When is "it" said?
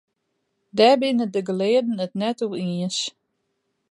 2.05-2.13